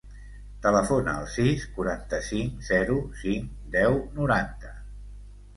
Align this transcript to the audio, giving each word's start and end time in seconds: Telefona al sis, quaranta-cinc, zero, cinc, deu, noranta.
Telefona 0.61 1.13
al 1.23 1.27
sis, 1.33 1.65
quaranta-cinc, 1.75 2.55
zero, 2.71 2.97
cinc, 3.21 3.53
deu, 3.77 4.03
noranta. 4.17 4.73